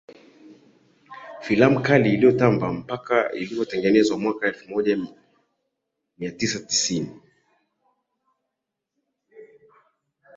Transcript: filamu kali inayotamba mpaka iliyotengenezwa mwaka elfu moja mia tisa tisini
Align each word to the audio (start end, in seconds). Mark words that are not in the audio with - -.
filamu 1.45 1.77
kali 1.87 2.09
inayotamba 2.15 2.67
mpaka 2.79 3.31
iliyotengenezwa 3.31 4.17
mwaka 4.17 4.47
elfu 4.47 4.69
moja 4.69 4.97
mia 6.17 6.31
tisa 6.31 6.59
tisini 6.59 7.11